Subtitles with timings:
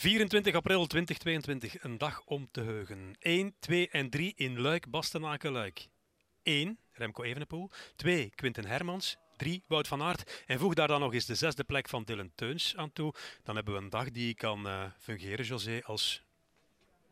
[0.00, 3.16] 24 april 2022, een dag om te heugen.
[3.18, 5.88] 1, 2 en 3 in Luik, Bastenaken, Luik.
[6.42, 7.70] 1, Remco Evenepoel.
[7.96, 9.16] 2, Quinten Hermans.
[9.36, 10.44] 3, Wout van Aert.
[10.46, 13.14] En voeg daar dan nog eens de zesde plek van Dylan Teuns aan toe.
[13.42, 16.22] Dan hebben we een dag die kan uh, fungeren, José, als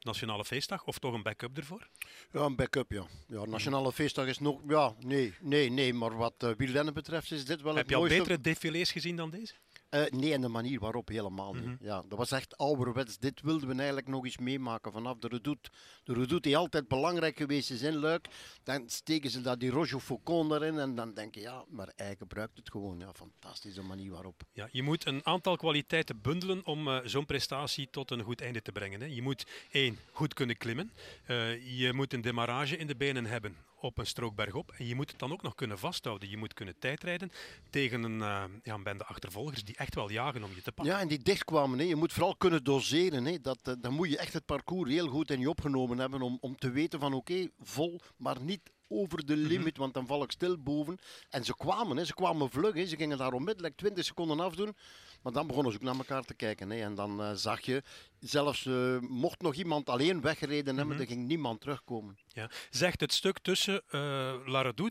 [0.00, 1.88] nationale feestdag of toch een backup ervoor?
[2.32, 3.06] Ja, een backup, ja.
[3.26, 4.60] ja nationale feestdag is nog...
[4.68, 5.94] Ja, nee, nee, nee.
[5.94, 9.16] Maar wat uh, wielrennen betreft is dit wel Heb het je al betere défilés gezien
[9.16, 9.54] dan deze?
[9.90, 11.64] Uh, nee, en de manier waarop helemaal niet.
[11.64, 11.86] Mm -hmm.
[11.86, 13.18] Ja, dat was echt ouderwets.
[13.18, 15.70] Dit wilden we eigenlijk nog eens meemaken vanaf de Redoute.
[16.04, 18.28] De Redoute die altijd belangrijk geweest is in Luik.
[18.62, 22.16] Dan steken ze daar die Roger Faucon erin en dan denk je, ja, maar hij
[22.18, 22.98] gebruikt het gewoon.
[22.98, 24.42] Ja, fantastische manier waarop.
[24.52, 28.62] Ja, je moet een aantal kwaliteiten bundelen om uh, zo'n prestatie tot een goed einde
[28.62, 29.00] te brengen.
[29.00, 29.06] Hè.
[29.06, 30.92] Je moet één, goed kunnen klimmen.
[31.26, 34.72] Uh, je moet een demarrage in de benen hebben op een strook bergop.
[34.76, 36.30] En je moet het dan ook nog kunnen vasthouden.
[36.30, 37.30] Je moet kunnen tijdrijden
[37.70, 40.94] tegen een, uh, ja, bende achtervolgers die echt wel jagen om je te pakken.
[40.94, 41.78] Ja, en die dichtkwamen.
[41.78, 41.84] Hè.
[41.84, 43.24] Je moet vooral kunnen doseren.
[43.24, 43.40] Hè.
[43.40, 46.38] Dat, uh, dan moet je echt het parcours heel goed in je opgenomen hebben om,
[46.40, 49.72] om te weten van oké, vol, maar niet over de limit, mm -hmm.
[49.76, 50.98] want dan val ik stil boven.
[51.30, 52.04] En ze kwamen, hè.
[52.04, 52.74] ze kwamen vlug.
[52.74, 52.86] Hè.
[52.86, 54.76] Ze gingen daar onmiddellijk 20 seconden afdoen.
[55.22, 56.70] Maar dan begonnen ze ook naar elkaar te kijken.
[56.70, 56.82] Hè.
[56.82, 57.82] En dan uh, zag je,
[58.20, 61.00] zelfs uh, mocht nog iemand alleen weggereden hebben, mm -hmm.
[61.00, 62.18] er ging niemand terugkomen.
[62.32, 62.50] Ja.
[62.70, 64.32] Zegt het stuk tussen uh,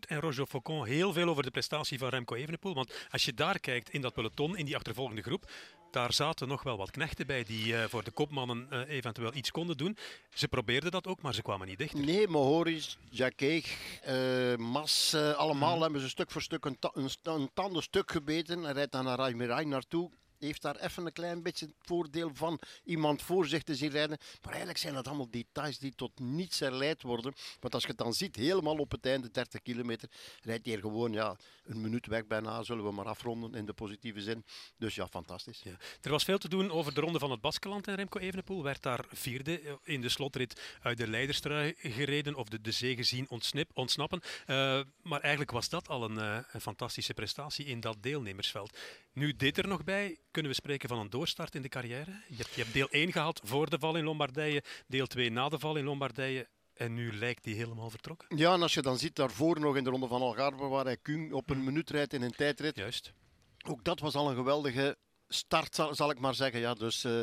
[0.08, 2.74] en Roger Faucon heel veel over de prestatie van Remco Evenepoel.
[2.74, 5.52] Want als je daar kijkt in dat peloton, in die achtervolgende groep,
[5.92, 9.52] daar zaten nog wel wat knechten bij die uh, voor de kopmannen uh, eventueel iets
[9.52, 9.98] konden doen.
[10.34, 12.00] Ze probeerden dat ook, maar ze kwamen niet dichter.
[12.00, 15.82] Nee, Mahoris, Jacquet, uh, Mas, allemaal mm.
[15.82, 18.64] hebben ze stuk voor stuk een, ta een, een tanden stuk gebeten.
[18.64, 22.60] Hij rijdt dan naar Rajmirai naartoe heeft daar even een klein beetje het voordeel van
[22.84, 24.18] iemand voor zich te zien rijden.
[24.42, 27.34] Maar eigenlijk zijn dat allemaal details die tot niets herleid worden.
[27.60, 30.10] Want als je het dan ziet, helemaal op het einde, 30 kilometer,
[30.42, 34.22] rijdt hij gewoon ja, een minuut weg bijna, zullen we maar afronden in de positieve
[34.22, 34.46] zin.
[34.78, 35.62] Dus ja, fantastisch.
[35.64, 35.78] Ja.
[36.02, 38.84] Er was veel te doen over de ronde van het Baskeland en Remco Evenepoel werd
[38.84, 43.28] daar vierde in de slotrit uit de leiderstrui gereden of de, de zege zien
[43.74, 44.22] ontsnappen.
[44.48, 48.78] Uh, maar eigenlijk was dat al een, uh, een fantastische prestatie in dat deelnemersveld.
[49.14, 52.12] Nu dit er nog bij, kunnen we spreken van een doorstart in de carrière.
[52.28, 55.50] Je hebt, je hebt deel 1 gehad voor de val in Lombardije, deel 2 na
[55.50, 56.48] de val in Lombardije.
[56.74, 58.38] En nu lijkt die helemaal vertrokken.
[58.38, 60.98] Ja, en als je dan ziet daarvoor nog in de ronde van Algarve, waar hij
[60.98, 62.76] Kuhn op een minuut rijdt in een tijdrit.
[62.76, 63.14] Juist.
[63.68, 64.98] Ook dat was al een geweldige
[65.28, 66.60] start, zal, zal ik maar zeggen.
[66.60, 67.04] Ja, dus...
[67.04, 67.22] Uh,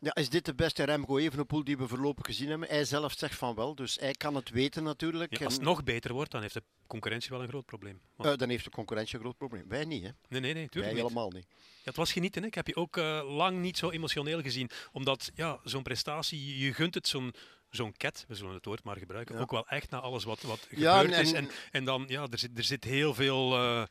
[0.00, 2.68] ja, is dit de beste Remco Evenepoel die we voorlopig gezien hebben?
[2.68, 5.38] Hij zelf zegt van wel, dus hij kan het weten natuurlijk.
[5.38, 8.00] Ja, als het nog beter wordt, dan heeft de concurrentie wel een groot probleem.
[8.16, 8.30] Want...
[8.30, 9.68] Uh, dan heeft de concurrentie een groot probleem.
[9.68, 10.10] Wij niet, hè?
[10.28, 10.96] Nee, nee, nee, Wij niet.
[10.96, 11.46] helemaal niet.
[11.50, 12.48] Ja, het was genieten, hè?
[12.48, 16.74] Ik heb je ook uh, lang niet zo emotioneel gezien, omdat ja, zo'n prestatie, je
[16.74, 17.34] gunt het zo'n
[17.70, 19.40] zo'n ket, we zullen het woord maar gebruiken, ja.
[19.40, 21.32] ook wel echt na alles wat, wat ja, gebeurd en, is.
[21.32, 23.52] En, en dan, ja, er zit, er zit heel veel...
[23.52, 23.82] Uh,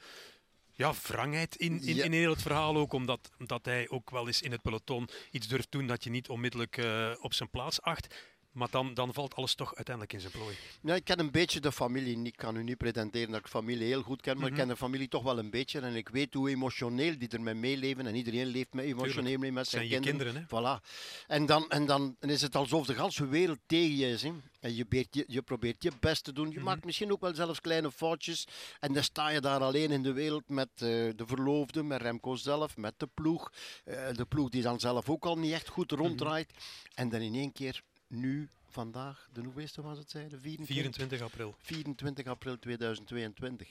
[0.78, 2.04] ja, wrangheid in, in, ja.
[2.04, 5.48] in heel het verhaal ook, omdat, omdat hij ook wel eens in het peloton iets
[5.48, 8.16] durft doen dat je niet onmiddellijk uh, op zijn plaats acht.
[8.58, 10.56] Maar dan, dan valt alles toch uiteindelijk in zijn plooi.
[10.82, 12.24] Ja, ik ken een beetje de familie.
[12.24, 14.58] Ik kan u niet pretenderen dat ik familie heel goed ken, maar mm -hmm.
[14.58, 15.80] ik ken de familie toch wel een beetje.
[15.80, 18.08] En ik weet hoe emotioneel die er mee meeleven.
[18.08, 20.34] En iedereen leeft met emotioneel mee met zijn, zijn kinderen.
[20.34, 20.80] Kinderen hè?
[20.80, 20.84] Voilà.
[21.28, 24.24] En dan, en dan is het alsof de hele wereld tegen je is.
[24.24, 24.34] Hè?
[24.60, 26.46] En je, beert, je, je probeert je best te doen.
[26.46, 26.66] Je mm -hmm.
[26.66, 28.48] maakt misschien ook wel zelfs kleine foutjes.
[28.80, 30.80] En dan sta je daar alleen in de wereld met uh,
[31.16, 33.52] de verloofde, met Remco zelf, met de ploeg.
[33.86, 36.52] Uh, de ploeg die dan zelf ook al niet echt goed ronddraait.
[36.52, 36.92] Mm -hmm.
[36.96, 41.22] En dan in één keer nu vandaag, de hoeveelste was het, zei de 24, 24
[41.22, 41.56] april.
[41.58, 43.70] 24 april 2022.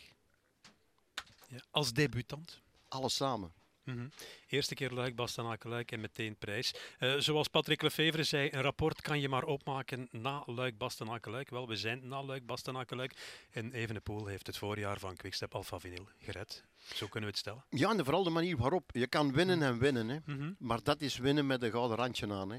[1.49, 2.61] Ja, als debutant?
[2.89, 3.53] Alles samen.
[3.87, 4.11] Mm -hmm.
[4.49, 6.75] Eerste keer Luik, Bastenaken Luik en meteen prijs.
[6.99, 11.51] Uh, zoals Patrick Lefevre zei, een rapport kan je maar opmaken na Luik, Bastenaken Luik.
[11.51, 13.45] Wel, we zijn na Luik, Bastenaken Luik.
[13.51, 16.65] En Evenepoel heeft het voorjaar van Quickstep Alpha Vinyl gered.
[16.95, 17.65] Zo kunnen we het stellen.
[17.71, 18.91] Ja, en vooral de manier waarop.
[18.93, 20.19] Je kan winnen en winnen, hè.
[20.25, 20.57] Mm -hmm.
[20.59, 22.51] maar dat is winnen met een gouden randje aan.
[22.51, 22.59] Hè.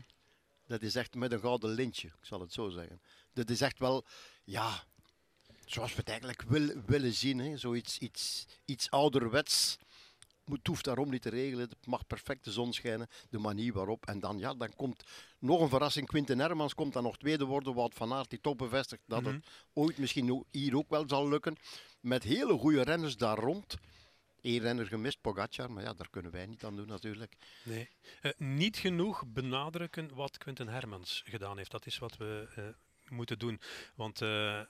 [0.67, 3.01] Dat is echt met een gouden lintje, ik zal het zo zeggen.
[3.33, 4.05] Dat is echt wel,
[4.44, 4.83] ja,
[5.66, 7.39] zoals we het eigenlijk wil, willen zien.
[7.39, 7.57] Hè.
[7.57, 9.77] Zoiets iets, iets ouderwets.
[10.45, 11.69] Het hoeft daarom niet te regelen.
[11.69, 13.07] Het mag perfect de zon schijnen.
[13.30, 14.06] De manier waarop.
[14.06, 15.03] En dan, ja, dan komt
[15.39, 16.07] nog een verrassing.
[16.07, 17.74] Quinten Hermans komt dan nog tweede worden.
[17.74, 19.36] Wout van Aert die toch bevestigt dat mm -hmm.
[19.36, 21.56] het ooit misschien hier ook wel zal lukken.
[22.00, 23.75] Met hele goede renners daar rond.
[24.42, 27.36] Eén renner gemist, Pogacar, maar ja, daar kunnen wij niet aan doen natuurlijk.
[27.63, 27.89] Nee.
[28.22, 31.72] Uh, niet genoeg benadrukken wat Quinten Hermans gedaan heeft.
[31.72, 32.66] Dat is wat we uh,
[33.10, 33.62] moeten doen.
[33.95, 34.62] Want uh,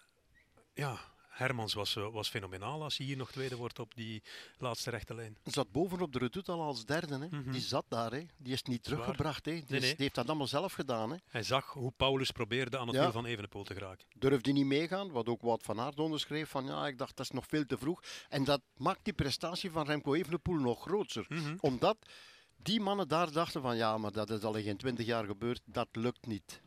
[0.73, 0.99] ja,
[1.37, 4.23] Hermans was, was fenomenaal als hij hier nog tweede wordt op die
[4.57, 5.37] laatste rechte lijn.
[5.43, 7.13] Zat bovenop de redoute al als derde.
[7.13, 7.25] Hè.
[7.25, 7.51] Mm -hmm.
[7.51, 8.11] Die zat daar.
[8.11, 8.25] Hè.
[8.37, 9.45] Die is niet teruggebracht.
[9.45, 9.51] Hè.
[9.51, 9.89] Die, nee, nee.
[9.89, 11.11] die, heeft dat allemaal zelf gedaan.
[11.11, 11.17] Hè.
[11.27, 13.01] Hij zag hoe Paulus probeerde aan het ja.
[13.01, 14.07] wiel van Evenepoel te geraken.
[14.15, 16.49] Durfde niet meegaan, wat ook Wout van Aert onderschreef.
[16.49, 18.03] Van ja, ik dacht dat is nog veel te vroeg.
[18.29, 21.25] En dat maakt die prestatie van Remco Evenepoel nog groter.
[21.29, 21.57] Mm -hmm.
[21.59, 21.97] Omdat
[22.63, 25.61] Die mannen daar dachten van ja, maar dat is al in geen twintig jaar gebeurd,
[25.65, 26.61] dat lukt niet.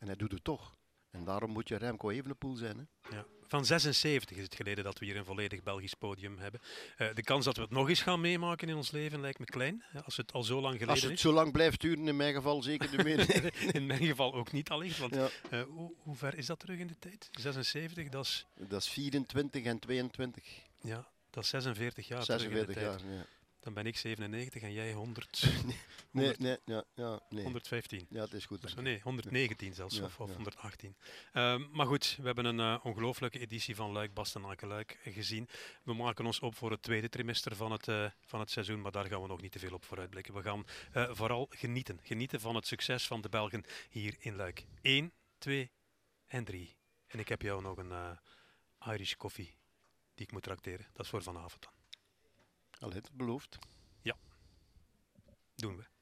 [0.00, 0.74] En hij doet het toch.
[1.10, 2.78] En daarom moet je Remco Evenepoel zijn.
[2.78, 3.16] Hè?
[3.16, 3.24] Ja.
[3.48, 6.60] Van 76 is het geleden dat we hier een volledig Belgisch podium hebben.
[6.98, 9.44] Uh, de kans dat we het nog eens gaan meemaken in ons leven lijkt me
[9.44, 9.84] klein.
[10.04, 11.02] Als het al zo lang geleden is.
[11.02, 11.20] Als het is.
[11.20, 13.52] zo lang blijft duren, in mijn geval zeker de meer.
[13.74, 14.98] in mijn geval ook niet allicht.
[14.98, 15.28] Want ja.
[15.50, 17.28] uh, hoe, hoe, ver is dat terug in de tijd?
[17.32, 18.46] 76, dat is...
[18.68, 20.44] Dat is 24 en 22.
[20.80, 23.10] Ja, dat is 46 jaar 46 terug in de tijd.
[23.10, 23.26] jaar, ja.
[23.64, 25.44] Dan ben ik 97 en jij 100.
[26.10, 27.42] nee, nee, ja, ja, nee.
[27.42, 28.06] 115.
[28.10, 28.62] Ja, het is goed.
[28.62, 30.34] Dus, nee, 119 zelfs, of, of ja.
[30.34, 30.96] 118.
[31.32, 35.48] Um, maar goed, we hebben een uh, ongelooflijke editie van Luik Bastenaken Luik gezien.
[35.82, 38.92] We maken ons op voor het tweede trimester van het, uh, van het seizoen, maar
[38.92, 40.34] daar gaan we nog niet te veel op vooruitblikken.
[40.34, 40.64] We gaan
[40.96, 42.00] uh, vooral genieten.
[42.02, 44.64] Genieten van het succes van de Belgen hier in Luik.
[44.80, 45.70] 1, 2
[46.26, 46.76] en 3.
[47.06, 48.18] En ik heb jou nog een
[48.86, 49.56] Irish koffie
[50.14, 50.86] die ik moet tracteren.
[50.92, 51.72] Dat is voor vanavond dan.
[52.84, 53.58] Al het beloofd.
[54.02, 54.16] Ja,
[55.54, 55.93] doen we.